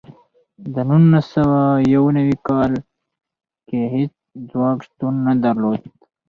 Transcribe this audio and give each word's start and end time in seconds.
د 0.73 0.75
نولس 0.89 1.25
سوه 1.33 1.59
یو 1.93 2.05
نوي 2.17 2.37
کال 2.47 2.73
کې 3.67 3.81
هېڅ 3.95 4.13
ځواک 4.49 4.79
شتون 4.87 5.13
نه 5.27 5.33
درلود. 5.43 5.81